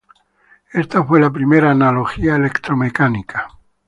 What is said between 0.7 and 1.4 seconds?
Esta fue la